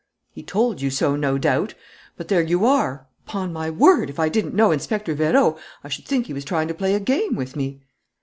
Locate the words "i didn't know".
4.19-4.71